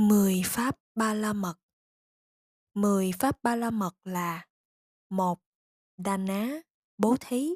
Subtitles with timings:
[0.00, 1.54] Mười pháp ba la mật
[2.74, 4.46] Mười pháp ba la mật là
[5.08, 5.42] một
[5.96, 6.60] Đà ná,
[6.98, 7.50] bố thí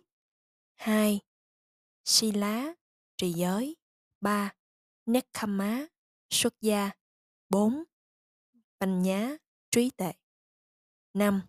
[0.74, 1.20] 2.
[2.04, 2.74] Si lá,
[3.16, 3.76] trì giới
[4.20, 4.54] 3.
[5.06, 5.86] Nét khăm má,
[6.30, 6.90] xuất gia
[7.48, 7.84] 4.
[8.78, 9.36] Bành nhá,
[9.70, 10.12] trí tệ
[11.14, 11.42] 5.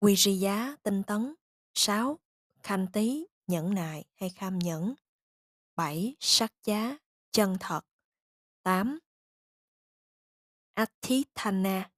[0.00, 1.34] Quy ri giá, tinh tấn
[1.74, 2.18] 6.
[2.62, 4.94] Khanh tí, nhẫn nại hay kham nhẫn
[5.76, 6.16] 7.
[6.20, 6.98] Sắc giá,
[7.32, 7.80] chân thật
[8.62, 8.98] 8.
[10.78, 11.90] Atithana,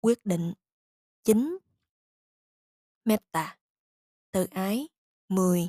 [0.00, 0.52] quyết định
[1.24, 1.58] 9.
[3.04, 3.58] Metta,
[4.32, 4.88] tự ái
[5.28, 5.68] 10.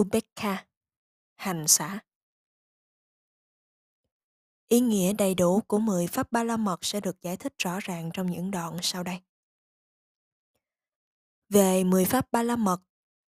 [0.00, 0.66] Ubekha,
[1.34, 2.00] hành xả
[4.68, 7.78] Ý nghĩa đầy đủ của 10 pháp ba la mật sẽ được giải thích rõ
[7.80, 9.20] ràng trong những đoạn sau đây.
[11.48, 12.82] Về 10 pháp ba la mật,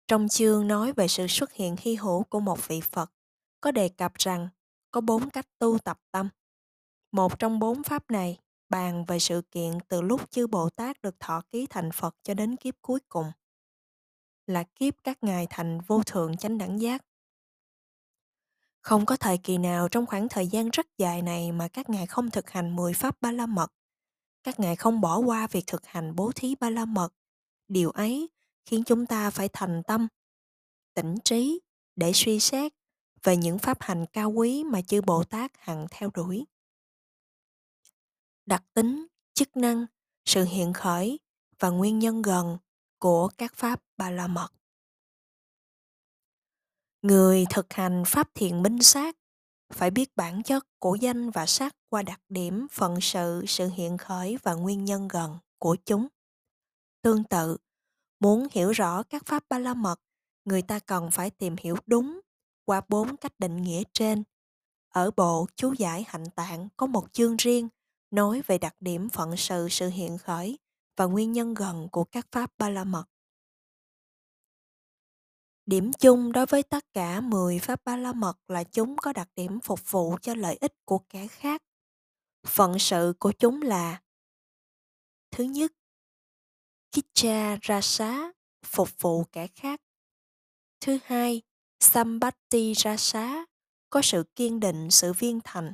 [0.06, 3.12] trong chương nói về sự xuất hiện hy hữu của một vị Phật,
[3.60, 4.48] có đề cập rằng
[4.90, 6.28] có bốn cách tu tập tâm.
[7.14, 11.20] Một trong bốn pháp này bàn về sự kiện từ lúc chư Bồ Tát được
[11.20, 13.32] thọ ký thành Phật cho đến kiếp cuối cùng
[14.46, 17.04] là kiếp các ngài thành vô thượng chánh đẳng giác.
[18.80, 22.06] Không có thời kỳ nào trong khoảng thời gian rất dài này mà các ngài
[22.06, 23.72] không thực hành 10 pháp ba la mật.
[24.42, 27.08] Các ngài không bỏ qua việc thực hành bố thí ba la mật.
[27.68, 28.28] Điều ấy
[28.66, 30.08] khiến chúng ta phải thành tâm,
[30.94, 31.60] tỉnh trí
[31.96, 32.72] để suy xét
[33.22, 36.44] về những pháp hành cao quý mà chư Bồ Tát hằng theo đuổi
[38.46, 39.86] đặc tính, chức năng,
[40.24, 41.18] sự hiện khởi
[41.58, 42.58] và nguyên nhân gần
[42.98, 44.48] của các pháp ba la mật.
[47.02, 49.16] Người thực hành pháp thiền minh sát
[49.72, 53.98] phải biết bản chất của danh và sắc qua đặc điểm phận sự sự hiện
[53.98, 56.08] khởi và nguyên nhân gần của chúng.
[57.02, 57.56] Tương tự,
[58.20, 60.00] muốn hiểu rõ các pháp ba la mật,
[60.44, 62.20] người ta cần phải tìm hiểu đúng
[62.64, 64.22] qua bốn cách định nghĩa trên.
[64.88, 67.68] Ở bộ chú giải hạnh tạng có một chương riêng
[68.14, 70.58] nói về đặc điểm phận sự sự hiện khởi
[70.96, 73.04] và nguyên nhân gần của các pháp ba la mật.
[75.66, 79.28] Điểm chung đối với tất cả 10 pháp ba la mật là chúng có đặc
[79.36, 81.62] điểm phục vụ cho lợi ích của kẻ khác.
[82.46, 84.02] Phận sự của chúng là
[85.30, 85.72] Thứ nhất,
[86.92, 88.32] Kicha Rasa
[88.64, 89.80] phục vụ kẻ khác.
[90.80, 91.42] Thứ hai,
[91.80, 93.44] Sambati Rasa
[93.90, 95.72] có sự kiên định, sự viên thành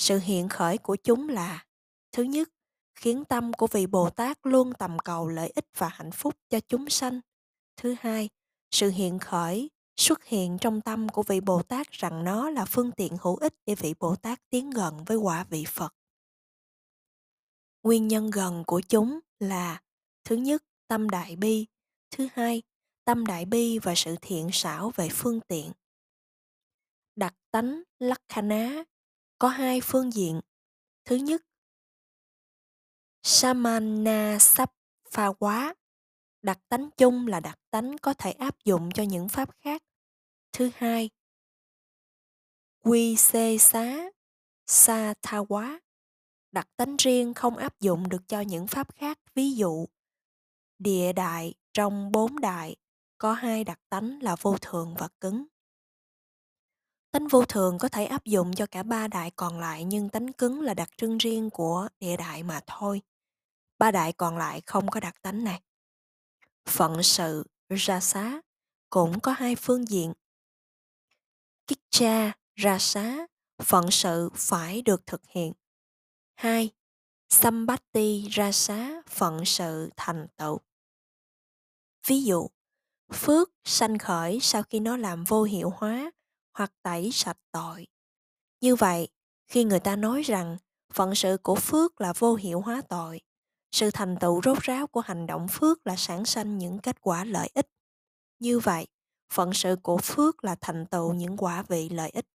[0.00, 1.64] sự hiện khởi của chúng là,
[2.12, 2.48] thứ nhất,
[2.94, 6.60] khiến tâm của vị bồ tát luôn tầm cầu lợi ích và hạnh phúc cho
[6.60, 7.20] chúng sanh.
[7.76, 8.28] Thứ hai,
[8.70, 12.92] sự hiện khởi xuất hiện trong tâm của vị bồ tát rằng nó là phương
[12.92, 15.94] tiện hữu ích để vị bồ tát tiến gần với quả vị phật.
[17.82, 19.80] Nguyên nhân gần của chúng là,
[20.24, 21.66] thứ nhất, tâm đại bi,
[22.10, 22.62] thứ hai,
[23.04, 25.72] tâm đại bi và sự thiện xảo về phương tiện.
[27.16, 28.84] Đặc tánh lắc ná
[29.40, 30.40] có hai phương diện.
[31.04, 31.42] Thứ nhất,
[33.22, 34.72] Samana sắp
[35.10, 35.74] pha quá.
[36.42, 39.82] Đặc tánh chung là đặc tánh có thể áp dụng cho những pháp khác.
[40.52, 41.10] Thứ hai,
[42.80, 44.10] Quy xê xá
[44.66, 45.80] sa tha quá.
[46.52, 49.18] Đặc tánh riêng không áp dụng được cho những pháp khác.
[49.34, 49.86] Ví dụ,
[50.78, 52.76] địa đại trong bốn đại
[53.18, 55.46] có hai đặc tánh là vô thường và cứng.
[57.12, 60.32] Tánh vô thường có thể áp dụng cho cả ba đại còn lại nhưng tánh
[60.32, 63.02] cứng là đặc trưng riêng của địa đại mà thôi.
[63.78, 65.62] Ba đại còn lại không có đặc tánh này.
[66.68, 68.40] Phận sự, ra xá
[68.90, 70.12] cũng có hai phương diện.
[71.66, 73.26] Kích cha, ra xá,
[73.62, 75.52] phận sự phải được thực hiện.
[76.34, 76.70] Hai,
[77.28, 80.58] Sambati ra xá, phận sự thành tựu.
[82.06, 82.48] Ví dụ,
[83.12, 86.10] phước sanh khởi sau khi nó làm vô hiệu hóa
[86.52, 87.86] hoặc tẩy sạch tội.
[88.60, 89.08] Như vậy,
[89.48, 90.56] khi người ta nói rằng
[90.92, 93.20] phận sự của phước là vô hiệu hóa tội,
[93.72, 97.24] sự thành tựu rốt ráo của hành động phước là sản sanh những kết quả
[97.24, 97.66] lợi ích.
[98.38, 98.86] Như vậy,
[99.32, 102.26] phận sự của phước là thành tựu những quả vị lợi ích.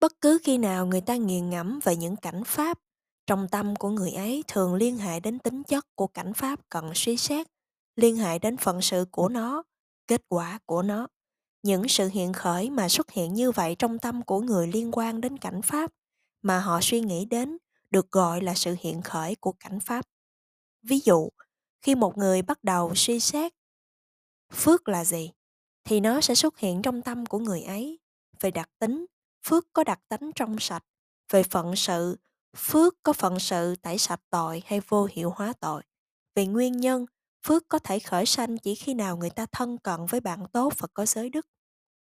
[0.00, 2.78] Bất cứ khi nào người ta nghiền ngẫm về những cảnh pháp,
[3.26, 6.92] trong tâm của người ấy thường liên hệ đến tính chất của cảnh pháp cần
[6.94, 7.46] suy xét,
[7.96, 9.62] liên hệ đến phận sự của nó,
[10.06, 11.08] kết quả của nó
[11.62, 15.20] những sự hiện khởi mà xuất hiện như vậy trong tâm của người liên quan
[15.20, 15.92] đến cảnh pháp
[16.42, 17.58] mà họ suy nghĩ đến
[17.90, 20.06] được gọi là sự hiện khởi của cảnh pháp.
[20.82, 21.28] Ví dụ,
[21.82, 23.52] khi một người bắt đầu suy xét
[24.52, 25.30] phước là gì,
[25.84, 27.98] thì nó sẽ xuất hiện trong tâm của người ấy
[28.40, 29.06] về đặc tính
[29.46, 30.84] phước có đặc tính trong sạch,
[31.32, 32.16] về phận sự
[32.56, 35.82] phước có phận sự tẩy sạch tội hay vô hiệu hóa tội,
[36.34, 37.06] về nguyên nhân
[37.46, 40.72] phước có thể khởi sanh chỉ khi nào người ta thân cận với bạn tốt
[40.78, 41.46] và có giới đức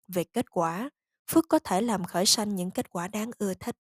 [0.07, 0.89] về kết quả
[1.31, 3.75] phước có thể làm khởi sanh những kết quả đáng ưa thích.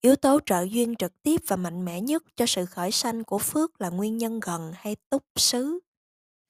[0.00, 3.38] Yếu tố trợ duyên trực tiếp và mạnh mẽ nhất cho sự khởi sanh của
[3.38, 5.78] phước là nguyên nhân gần hay túc xứ.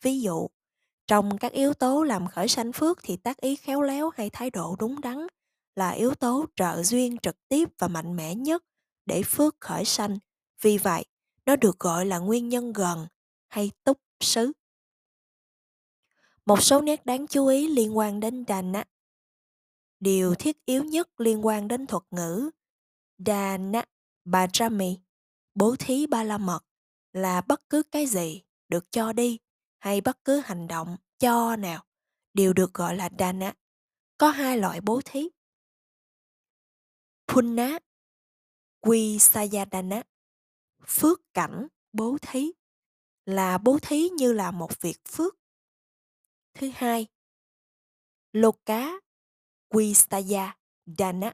[0.03, 0.49] Ví dụ,
[1.07, 4.51] trong các yếu tố làm khởi sanh phước thì tác ý khéo léo hay thái
[4.51, 5.27] độ đúng đắn
[5.77, 8.65] là yếu tố trợ duyên trực tiếp và mạnh mẽ nhất
[9.07, 10.19] để phước khởi sanh.
[10.63, 11.05] Vì vậy,
[11.47, 13.07] nó được gọi là nguyên nhân gần
[13.49, 14.53] hay túc xứ.
[16.47, 18.85] Một số nét đáng chú ý liên quan đến Dana.
[20.01, 22.51] Điều thiết yếu nhất liên quan đến thuật ngữ
[23.19, 23.85] Dana
[24.25, 24.97] Bajami,
[25.55, 26.61] bố thí ba la mật,
[27.13, 29.39] là bất cứ cái gì được cho đi
[29.79, 31.85] hay bất cứ hành động cho nào
[32.35, 33.55] đều được gọi là Dana.
[34.19, 35.29] Có hai loại bố thí.
[37.29, 37.79] Punna,
[38.81, 40.03] Quy Sayadana,
[40.87, 42.53] phước cảnh bố thí
[43.27, 45.37] là bố thí như là một việc phước.
[46.55, 47.07] Thứ hai,
[48.33, 48.93] Loka
[49.69, 50.57] Quistaya
[50.99, 51.33] Dana,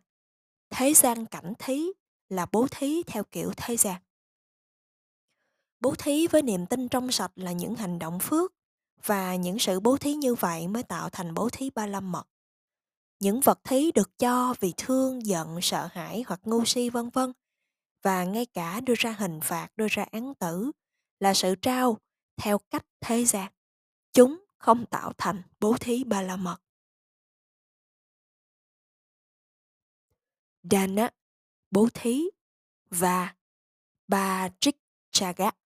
[0.71, 1.87] thế gian cảnh thí
[2.29, 4.03] là bố thí theo kiểu thế gian.
[5.81, 8.53] Bố thí với niềm tin trong sạch là những hành động phước
[9.05, 12.29] và những sự bố thí như vậy mới tạo thành bố thí ba lâm mật.
[13.21, 17.33] Những vật thí được cho vì thương, giận, sợ hãi hoặc ngu si vân vân
[18.03, 20.73] và ngay cả đưa ra hình phạt, đưa ra án tử
[21.23, 21.99] là sự trao
[22.37, 23.53] theo cách thế gian.
[24.13, 26.57] Chúng không tạo thành bố thí ba la mật.
[30.63, 31.11] Dana,
[31.71, 32.23] bố thí
[32.91, 33.37] và
[34.09, 34.77] ba trích
[35.37, 35.57] Gác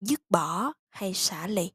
[0.00, 1.70] dứt bỏ hay xả lì.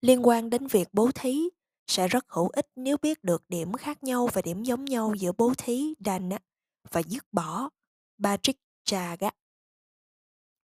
[0.00, 1.48] Liên quan đến việc bố thí,
[1.86, 5.32] sẽ rất hữu ích nếu biết được điểm khác nhau và điểm giống nhau giữa
[5.32, 6.38] bố thí Dana
[6.90, 7.68] và dứt bỏ
[8.18, 8.36] ba
[8.84, 9.30] chaga.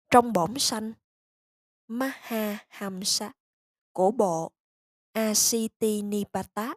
[0.09, 0.93] Trong bổn sanh
[1.89, 3.31] Mahahamsa
[3.93, 4.51] của bộ
[5.13, 6.73] Asitinipata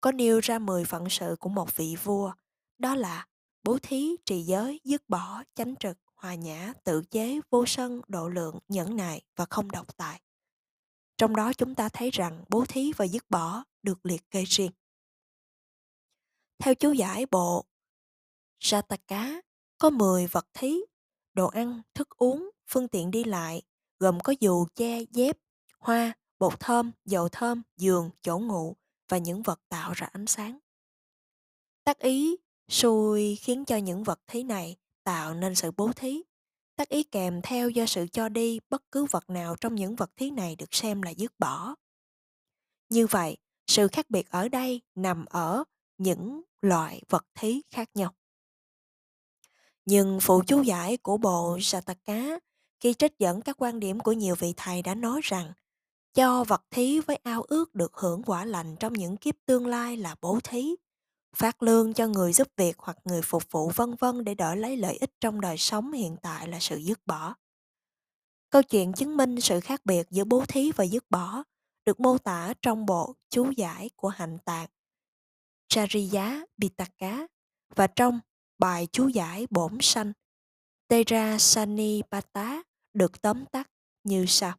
[0.00, 2.32] có nêu ra 10 phận sự của một vị vua,
[2.78, 3.26] đó là
[3.62, 8.28] bố thí, trì giới, dứt bỏ, chánh trực, hòa nhã, tự chế, vô sân, độ
[8.28, 10.20] lượng, nhẫn nại và không độc tài.
[11.16, 14.72] Trong đó chúng ta thấy rằng bố thí và dứt bỏ được liệt kê riêng.
[16.58, 17.64] Theo chú giải bộ
[18.60, 19.40] Jataka
[19.78, 20.76] có 10 vật thí,
[21.34, 23.62] đồ ăn, thức uống, phương tiện đi lại,
[24.02, 25.38] gồm có dù, che, dép,
[25.78, 28.76] hoa, bột thơm, dầu thơm, giường, chỗ ngủ
[29.08, 30.58] và những vật tạo ra ánh sáng.
[31.84, 32.36] Tác ý
[32.68, 36.22] xui khiến cho những vật thí này tạo nên sự bố thí.
[36.76, 40.10] Tác ý kèm theo do sự cho đi bất cứ vật nào trong những vật
[40.16, 41.74] thí này được xem là dứt bỏ.
[42.88, 45.64] Như vậy, sự khác biệt ở đây nằm ở
[45.98, 48.14] những loại vật thí khác nhau.
[49.84, 52.38] Nhưng phụ chú giải của bộ Jataka
[52.82, 55.52] khi trích dẫn các quan điểm của nhiều vị thầy đã nói rằng,
[56.14, 59.96] cho vật thí với ao ước được hưởng quả lành trong những kiếp tương lai
[59.96, 60.76] là bố thí,
[61.36, 64.76] phát lương cho người giúp việc hoặc người phục vụ vân vân để đổi lấy
[64.76, 67.34] lợi ích trong đời sống hiện tại là sự dứt bỏ.
[68.50, 71.42] Câu chuyện chứng minh sự khác biệt giữa bố thí và dứt bỏ
[71.84, 74.68] được mô tả trong bộ chú giải của hạnh tạng,
[75.68, 77.26] Chariya Pitaka
[77.76, 78.20] và trong
[78.58, 80.12] bài chú giải bổn sanh,
[80.88, 81.38] Tera
[82.10, 82.62] pata
[82.94, 83.70] được tóm tắt
[84.04, 84.56] như sau.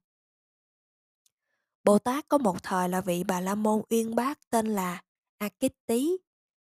[1.84, 5.02] Bồ Tát có một thời là vị Bà La Môn uyên bác tên là
[5.38, 6.18] A Kích Tý.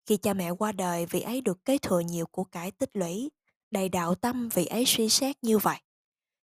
[0.07, 3.31] Khi cha mẹ qua đời, vị ấy được kế thừa nhiều của cải tích lũy.
[3.71, 5.79] Đầy đạo tâm vị ấy suy xét như vậy.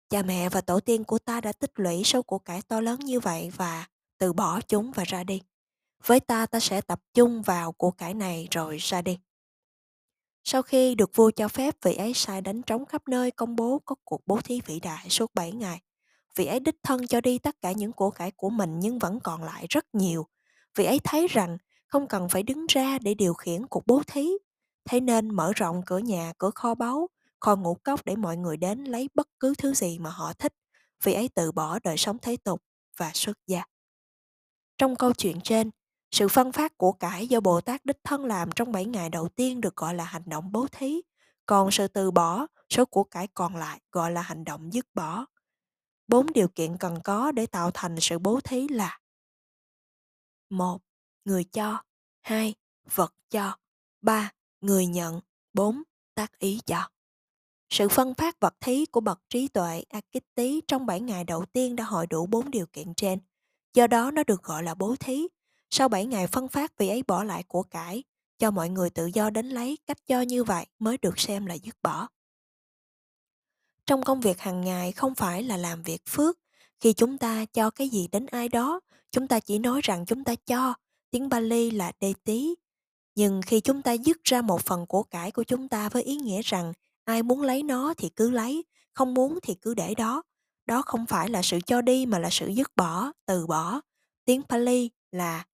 [0.09, 2.99] Cha mẹ và tổ tiên của ta đã tích lũy số của cải to lớn
[2.99, 5.41] như vậy và từ bỏ chúng và ra đi.
[6.05, 9.19] Với ta ta sẽ tập trung vào của cải này rồi ra đi.
[10.43, 13.79] Sau khi được vua cho phép, vị ấy sai đánh trống khắp nơi công bố
[13.85, 15.81] có cuộc bố thí vĩ đại suốt 7 ngày.
[16.35, 19.19] Vị ấy đích thân cho đi tất cả những của cải của mình nhưng vẫn
[19.19, 20.27] còn lại rất nhiều.
[20.75, 24.29] Vị ấy thấy rằng không cần phải đứng ra để điều khiển cuộc bố thí.
[24.85, 28.57] Thế nên mở rộng cửa nhà, cửa kho báu, kho ngũ cốc để mọi người
[28.57, 30.53] đến lấy bất cứ thứ gì mà họ thích.
[31.03, 32.61] Vị ấy từ bỏ đời sống thế tục
[32.97, 33.63] và xuất gia.
[34.77, 35.71] Trong câu chuyện trên,
[36.11, 39.29] sự phân phát của cải do Bồ Tát đích thân làm trong 7 ngày đầu
[39.29, 41.01] tiên được gọi là hành động bố thí,
[41.45, 45.25] còn sự từ bỏ, số của cải còn lại gọi là hành động dứt bỏ.
[46.07, 48.99] Bốn điều kiện cần có để tạo thành sự bố thí là
[50.49, 50.81] một
[51.25, 51.83] Người cho
[52.21, 52.53] 2.
[52.95, 53.57] Vật cho
[54.01, 54.31] 3.
[54.61, 55.21] Người nhận
[55.53, 55.83] 4.
[56.15, 56.89] Tác ý cho
[57.69, 61.75] Sự phân phát vật thí của bậc trí tuệ Akitti trong 7 ngày đầu tiên
[61.75, 63.19] đã hội đủ bốn điều kiện trên.
[63.73, 65.27] Do đó nó được gọi là bố thí.
[65.69, 68.03] Sau 7 ngày phân phát vị ấy bỏ lại của cải,
[68.37, 71.53] cho mọi người tự do đến lấy cách cho như vậy mới được xem là
[71.53, 72.07] dứt bỏ
[73.89, 76.37] trong công việc hàng ngày không phải là làm việc phước
[76.79, 78.79] khi chúng ta cho cái gì đến ai đó
[79.11, 80.73] chúng ta chỉ nói rằng chúng ta cho
[81.11, 82.55] tiếng bali là đề tí
[83.15, 86.15] Nhưng khi chúng ta dứt ra một phần của cải của chúng ta với ý
[86.15, 86.73] nghĩa rằng
[87.05, 90.23] ai muốn lấy nó thì cứ lấy, không muốn thì cứ để đó.
[90.65, 93.81] Đó không phải là sự cho đi mà là sự dứt bỏ, từ bỏ.
[94.25, 95.45] Tiếng Pali là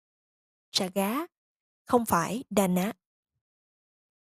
[0.75, 1.25] Chaga,
[1.85, 2.93] không phải Dana.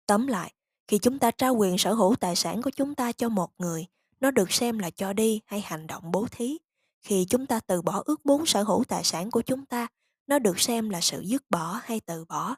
[0.05, 0.53] Tóm lại,
[0.87, 3.85] khi chúng ta trao quyền sở hữu tài sản của chúng ta cho một người,
[4.19, 6.57] nó được xem là cho đi hay hành động bố thí.
[7.01, 9.87] Khi chúng ta từ bỏ ước muốn sở hữu tài sản của chúng ta,
[10.27, 12.55] nó được xem là sự dứt bỏ hay từ bỏ.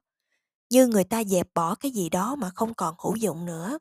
[0.69, 3.77] Như người ta dẹp bỏ cái gì đó mà không còn hữu dụng nữa.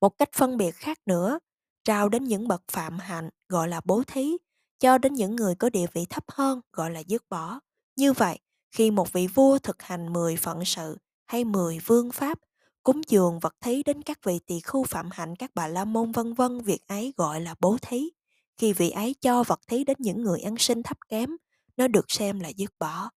[0.00, 1.38] Một cách phân biệt khác nữa,
[1.84, 4.36] trao đến những bậc phạm hạnh gọi là bố thí,
[4.78, 7.60] cho đến những người có địa vị thấp hơn gọi là dứt bỏ.
[7.96, 8.38] Như vậy,
[8.70, 12.38] khi một vị vua thực hành 10 phận sự hay 10 vương pháp,
[12.82, 16.12] cúng dường vật thí đến các vị tỳ khu phạm hạnh các bà la môn
[16.12, 18.10] vân vân việc ấy gọi là bố thí.
[18.56, 21.36] Khi vị ấy cho vật thí đến những người ăn sinh thấp kém,
[21.76, 23.10] nó được xem là dứt bỏ.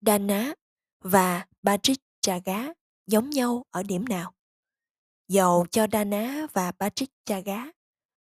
[0.00, 0.54] Dana
[1.04, 2.66] và Patrichaga
[3.06, 4.32] giống nhau ở điểm nào?
[5.28, 7.64] Dầu cho Dana và Patrichaga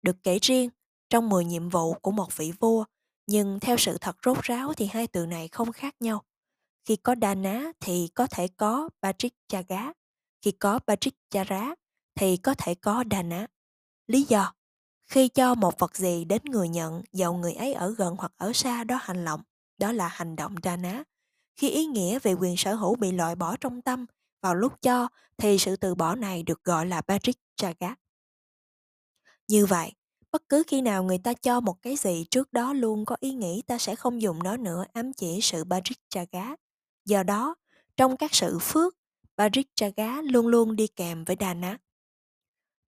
[0.02, 0.70] được kể riêng
[1.11, 2.85] trong 10 nhiệm vụ của một vị vua,
[3.26, 6.23] nhưng theo sự thật rốt ráo thì hai từ này không khác nhau.
[6.85, 9.92] Khi có Đà Ná thì có thể có Patrichaga,
[10.42, 11.75] khi có Patrichara
[12.14, 13.47] thì có thể có Đà Ná.
[14.06, 14.52] Lý do
[15.06, 18.52] khi cho một vật gì đến người nhận, dầu người ấy ở gần hoặc ở
[18.52, 19.42] xa đó hành động,
[19.78, 21.04] đó là hành động Dana.
[21.56, 24.06] Khi ý nghĩa về quyền sở hữu bị loại bỏ trong tâm,
[24.42, 27.95] vào lúc cho thì sự từ bỏ này được gọi là Patrichaga.
[29.49, 29.92] Như vậy,
[30.33, 33.33] bất cứ khi nào người ta cho một cái gì trước đó luôn có ý
[33.35, 36.54] nghĩ ta sẽ không dùng nó nữa ám chỉ sự Barichaga.
[37.04, 37.54] Do đó,
[37.97, 38.97] trong các sự phước,
[39.37, 41.78] Barichaga luôn luôn đi kèm với đà nát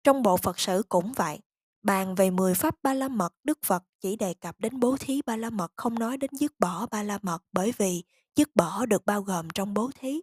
[0.04, 1.38] Trong bộ Phật sử cũng vậy,
[1.83, 5.23] bàn về 10 pháp ba la mật, Đức Phật chỉ đề cập đến bố thí
[5.26, 8.02] ba la mật không nói đến dứt bỏ ba la mật bởi vì
[8.37, 10.21] dứt bỏ được bao gồm trong bố thí.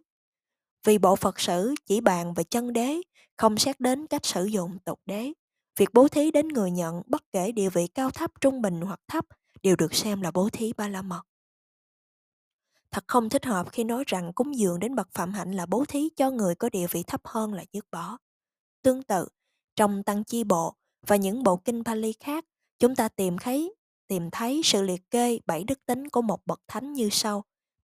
[0.84, 3.00] Vì bộ Phật sử chỉ bàn về chân đế,
[3.36, 5.32] không xét đến cách sử dụng tục đế.
[5.76, 9.00] Việc bố thí đến người nhận bất kể địa vị cao thấp, trung bình hoặc
[9.08, 9.26] thấp
[9.62, 11.22] đều được xem là bố thí ba la mật.
[12.90, 15.84] Thật không thích hợp khi nói rằng cúng dường đến bậc phạm hạnh là bố
[15.88, 18.18] thí cho người có địa vị thấp hơn là dứt bỏ.
[18.82, 19.28] Tương tự,
[19.76, 20.74] trong Tăng Chi Bộ
[21.06, 22.44] và những bộ kinh Pali khác,
[22.78, 23.74] chúng ta tìm thấy
[24.06, 27.44] tìm thấy sự liệt kê bảy đức tính của một bậc thánh như sau: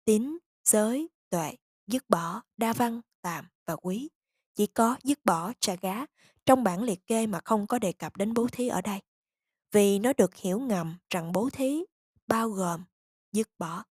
[0.05, 4.09] tín, giới, tuệ, dứt bỏ, đa văn, tạm và quý.
[4.55, 6.07] Chỉ có dứt bỏ trà gá
[6.47, 9.01] trong bản liệt kê mà không có đề cập đến bố thí ở đây.
[9.73, 11.85] Vì nó được hiểu ngầm rằng bố thí
[12.27, 12.85] bao gồm
[13.33, 13.85] dứt bỏ.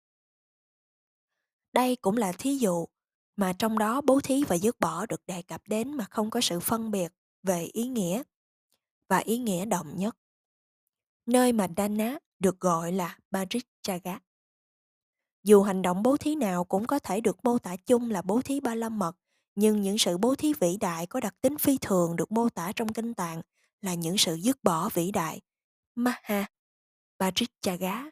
[1.74, 2.86] Đây cũng là thí dụ
[3.36, 6.42] mà trong đó bố thí và dứt bỏ được đề cập đến mà không có
[6.42, 7.14] sự phân biệt
[7.44, 8.24] về ý nghĩa
[9.08, 10.18] và ý nghĩa đồng nhất.
[11.26, 14.20] Nơi mà Dana được gọi là Parichaga.
[15.44, 18.42] Dù hành động bố thí nào cũng có thể được mô tả chung là bố
[18.42, 19.16] thí ba la mật,
[19.60, 22.72] nhưng những sự bố thí vĩ đại có đặc tính phi thường được mô tả
[22.76, 23.42] trong kinh tạng
[23.82, 25.42] là những sự dứt bỏ vĩ đại.
[25.96, 26.46] Maha,
[27.20, 28.04] Parichaga.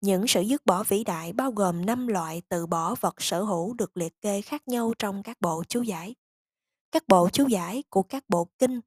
[0.00, 3.74] Những sự dứt bỏ vĩ đại bao gồm 5 loại từ bỏ vật sở hữu
[3.74, 6.14] được liệt kê khác nhau trong các bộ chú giải.
[6.90, 8.80] Các bộ chú giải của các bộ kinh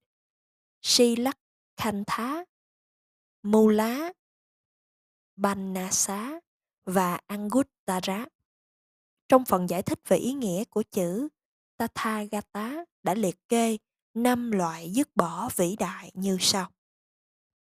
[0.81, 1.38] Silak
[1.77, 2.45] Khanh Thá,
[3.43, 4.13] Mula,
[5.91, 6.39] Xá
[6.85, 8.25] và Anguttara.
[9.29, 11.27] Trong phần giải thích về ý nghĩa của chữ
[11.77, 13.77] Tathagata đã liệt kê
[14.13, 16.72] năm loại dứt bỏ vĩ đại như sau.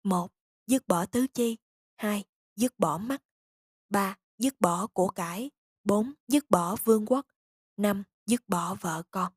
[0.03, 0.33] 1.
[0.67, 1.57] Dứt bỏ tứ chi.
[1.97, 2.25] 2.
[2.57, 3.23] Dứt bỏ mắt.
[3.89, 4.17] 3.
[4.39, 5.51] Dứt bỏ của cải.
[5.85, 6.13] 4.
[6.29, 7.27] Dứt bỏ vương quốc.
[7.77, 8.05] 5.
[8.27, 9.33] Dứt bỏ vợ con.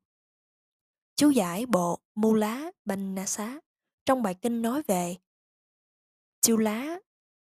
[1.15, 3.59] Chú giải bộ Mula Bannasa
[4.05, 5.15] trong bài kinh nói về
[6.41, 6.99] Chula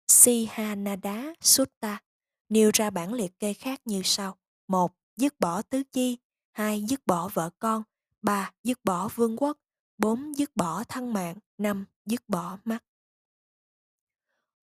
[0.09, 2.03] Sihanada Sutta
[2.49, 4.37] nêu ra bản liệt kê khác như sau.
[4.69, 4.93] 1.
[5.17, 6.19] Dứt bỏ tứ chi.
[6.57, 6.83] 2.
[6.89, 7.83] Dứt bỏ vợ con.
[8.23, 8.53] 3.
[8.65, 9.59] Dứt bỏ vương quốc.
[9.99, 10.33] 4.
[10.37, 11.37] Dứt bỏ thân mạng.
[11.59, 11.85] 5.
[12.07, 12.85] Dứt bỏ mắt.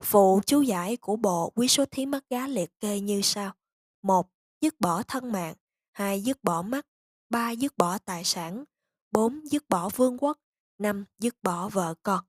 [0.03, 3.53] Phụ chú giải của bộ Quý số thí mắt gá liệt kê như sau.
[4.01, 4.29] 1.
[4.61, 5.55] Dứt bỏ thân mạng.
[5.91, 6.21] 2.
[6.21, 6.87] Dứt bỏ mắt.
[7.29, 7.51] 3.
[7.51, 8.63] Dứt bỏ tài sản.
[9.11, 9.39] 4.
[9.45, 10.37] Dứt bỏ vương quốc.
[10.77, 11.05] 5.
[11.19, 12.25] Dứt bỏ vợ con.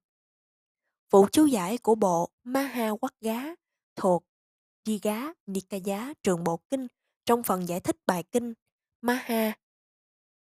[1.11, 3.45] Phụ chú giải của bộ Maha Quắc Gá
[3.97, 4.25] thuộc
[4.85, 6.87] Di Gá Nikaya trường bộ kinh
[7.25, 8.55] trong phần giải thích bài kinh
[9.05, 9.53] Maha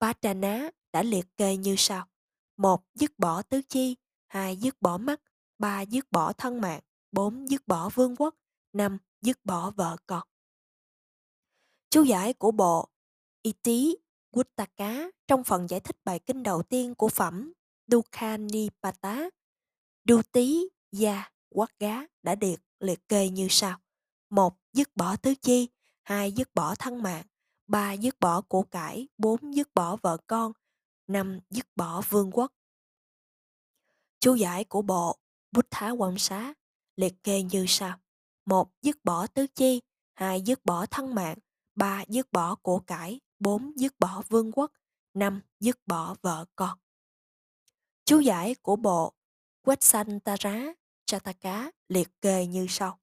[0.01, 2.07] Patana đã liệt kê như sau.
[2.57, 3.97] một Dứt bỏ tứ chi.
[4.29, 5.21] hai Dứt bỏ mắt.
[5.59, 6.81] ba Dứt bỏ thân mạng.
[7.13, 8.35] bốn Dứt bỏ vương quốc.
[8.73, 10.29] năm Dứt bỏ vợ con.
[11.91, 12.89] Chú giải của bộ
[13.43, 13.97] Iti
[14.33, 17.53] Guttaka trong phần giải thích bài kinh đầu tiên của phẩm
[17.87, 19.31] Dukhanipata
[20.05, 23.79] Đu tí, gia, quát gá đã liệt liệt kê như sau.
[24.31, 25.69] một Dứt bỏ tứ chi.
[26.03, 27.25] hai Dứt bỏ thân mạng
[27.73, 30.53] ba dứt bỏ của cải, bốn dứt bỏ vợ con,
[31.07, 32.53] năm dứt bỏ vương quốc.
[34.21, 35.19] Chú giải của bộ
[35.53, 36.55] Bút Thá Quan Xá
[36.97, 37.99] liệt kê như sau.
[38.47, 39.81] một Dứt bỏ tứ chi,
[40.15, 41.39] hai Dứt bỏ thân mạng,
[41.75, 44.73] ba Dứt bỏ của cải, bốn Dứt bỏ vương quốc,
[45.15, 46.79] năm Dứt bỏ vợ con.
[48.05, 49.13] Chú giải của bộ
[49.63, 50.63] Quách Sanh Ta Rá
[51.07, 52.99] Chataka liệt kê như sau.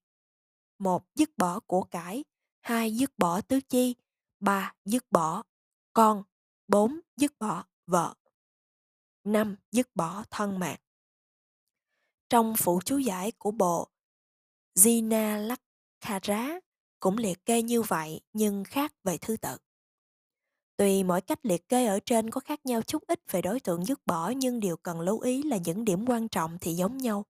[0.80, 2.24] một Dứt bỏ của cải,
[2.62, 3.96] hai Dứt bỏ tứ chi,
[4.40, 5.44] ba Dứt bỏ
[5.94, 6.24] con,
[6.68, 8.14] bốn Dứt bỏ vợ,
[9.24, 10.80] năm Dứt bỏ thân mạng.
[12.30, 13.90] Trong phụ chú giải của bộ
[14.76, 16.60] Jina Lakhara
[17.00, 19.58] cũng liệt kê như vậy nhưng khác về thứ tự.
[20.78, 23.86] Tuy mỗi cách liệt kê ở trên có khác nhau chút ít về đối tượng
[23.86, 27.26] dứt bỏ nhưng điều cần lưu ý là những điểm quan trọng thì giống nhau.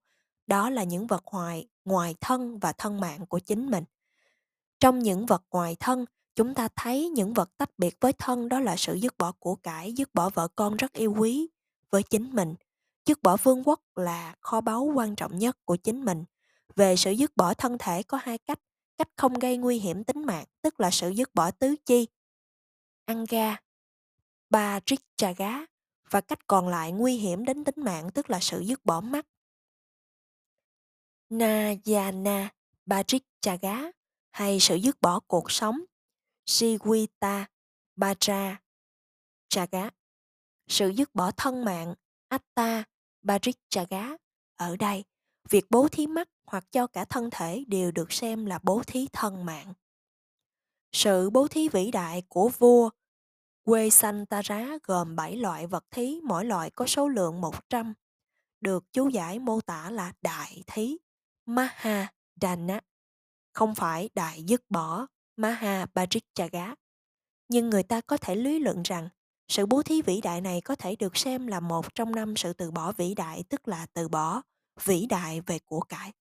[0.46, 3.84] Đó là những vật ngoài, ngoài thân và thân mạng của chính mình.
[4.80, 8.60] Trong những vật ngoài thân, chúng ta thấy những vật tách biệt với thân đó
[8.60, 11.48] là sự dứt bỏ của cải, dứt bỏ vợ con rất yêu quý
[11.90, 12.54] với chính mình.
[13.06, 16.24] Dứt bỏ vương quốc là kho báu quan trọng nhất của chính mình.
[16.76, 18.60] Về sự dứt bỏ thân thể có hai cách.
[18.98, 22.06] Cách không gây nguy hiểm tính mạng, tức là sự dứt bỏ tứ chi,
[23.10, 23.56] Anga,
[24.50, 25.54] ba trích trà gá
[26.10, 29.26] và cách còn lại nguy hiểm đến tính mạng tức là sự dứt bỏ mắt.
[31.28, 32.48] Nayana,
[32.86, 33.78] ba trích trà gá
[34.30, 35.80] hay sự dứt bỏ cuộc sống.
[36.46, 37.46] Siwita,
[37.96, 38.56] Baja,
[39.48, 39.90] Chaga.
[40.68, 41.94] Sự dứt bỏ thân mạng,
[42.28, 42.84] Atta,
[43.22, 44.16] Barichaga.
[44.56, 45.04] Ở đây,
[45.50, 49.08] việc bố thí mắt hoặc cho cả thân thể đều được xem là bố thí
[49.12, 49.74] thân mạng.
[50.92, 52.90] Sự bố thí vĩ đại của vua
[53.64, 57.94] Quê xanh ta rá gồm 7 loại vật thí, mỗi loại có số lượng 100.
[58.60, 60.98] Được chú giải mô tả là đại thí,
[61.46, 62.80] Maha Dana,
[63.52, 65.06] không phải đại dứt bỏ,
[65.40, 66.74] Maha Bajikchaga.
[67.48, 69.08] Nhưng người ta có thể lý luận rằng
[69.48, 72.52] sự bố thí vĩ đại này có thể được xem là một trong năm sự
[72.52, 74.42] từ bỏ vĩ đại, tức là từ bỏ
[74.84, 76.12] vĩ đại về của cải.